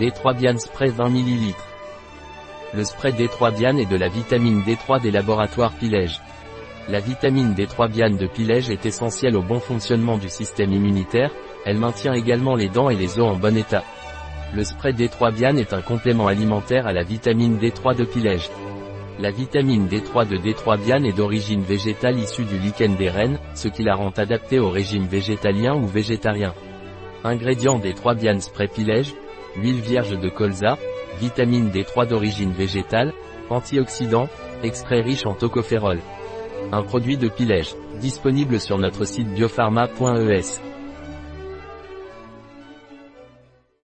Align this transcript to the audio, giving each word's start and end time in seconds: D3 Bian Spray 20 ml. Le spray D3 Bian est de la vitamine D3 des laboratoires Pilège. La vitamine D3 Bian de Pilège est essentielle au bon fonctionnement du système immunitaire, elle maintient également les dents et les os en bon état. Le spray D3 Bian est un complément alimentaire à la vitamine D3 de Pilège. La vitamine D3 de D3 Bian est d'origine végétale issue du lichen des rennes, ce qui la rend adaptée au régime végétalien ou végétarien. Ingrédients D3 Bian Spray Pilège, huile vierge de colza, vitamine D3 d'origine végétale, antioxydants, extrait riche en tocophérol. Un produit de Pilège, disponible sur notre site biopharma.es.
D3 0.00 0.36
Bian 0.36 0.58
Spray 0.58 0.88
20 0.88 1.10
ml. 1.10 1.54
Le 2.74 2.84
spray 2.84 3.12
D3 3.12 3.54
Bian 3.54 3.76
est 3.76 3.88
de 3.88 3.96
la 3.96 4.08
vitamine 4.08 4.62
D3 4.62 5.00
des 5.00 5.10
laboratoires 5.10 5.72
Pilège. 5.72 6.20
La 6.88 7.00
vitamine 7.00 7.54
D3 7.54 7.88
Bian 7.90 8.10
de 8.10 8.26
Pilège 8.26 8.70
est 8.70 8.86
essentielle 8.86 9.36
au 9.36 9.42
bon 9.42 9.60
fonctionnement 9.60 10.18
du 10.18 10.28
système 10.28 10.72
immunitaire, 10.72 11.30
elle 11.64 11.78
maintient 11.78 12.14
également 12.14 12.56
les 12.56 12.68
dents 12.68 12.90
et 12.90 12.96
les 12.96 13.20
os 13.20 13.30
en 13.30 13.36
bon 13.36 13.56
état. 13.56 13.84
Le 14.54 14.64
spray 14.64 14.92
D3 14.92 15.32
Bian 15.32 15.56
est 15.56 15.72
un 15.72 15.82
complément 15.82 16.26
alimentaire 16.26 16.86
à 16.86 16.92
la 16.92 17.04
vitamine 17.04 17.58
D3 17.58 17.94
de 17.94 18.04
Pilège. 18.04 18.50
La 19.20 19.30
vitamine 19.30 19.86
D3 19.86 20.26
de 20.26 20.38
D3 20.38 20.78
Bian 20.78 21.04
est 21.04 21.16
d'origine 21.16 21.62
végétale 21.62 22.18
issue 22.18 22.44
du 22.44 22.58
lichen 22.58 22.96
des 22.96 23.10
rennes, 23.10 23.38
ce 23.54 23.68
qui 23.68 23.84
la 23.84 23.94
rend 23.94 24.10
adaptée 24.10 24.58
au 24.58 24.70
régime 24.70 25.06
végétalien 25.06 25.74
ou 25.76 25.86
végétarien. 25.86 26.52
Ingrédients 27.22 27.78
D3 27.78 28.16
Bian 28.16 28.40
Spray 28.40 28.68
Pilège, 28.68 29.14
huile 29.56 29.80
vierge 29.80 30.18
de 30.18 30.28
colza, 30.28 30.78
vitamine 31.20 31.70
D3 31.70 32.06
d'origine 32.06 32.52
végétale, 32.52 33.12
antioxydants, 33.50 34.28
extrait 34.62 35.00
riche 35.00 35.26
en 35.26 35.34
tocophérol. 35.34 35.98
Un 36.72 36.82
produit 36.82 37.16
de 37.16 37.28
Pilège, 37.28 37.74
disponible 38.00 38.60
sur 38.60 38.78
notre 38.78 39.04
site 39.04 39.28
biopharma.es. 39.28 40.73